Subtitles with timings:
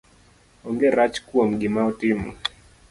[0.71, 2.29] Onge rach kuom gima otimo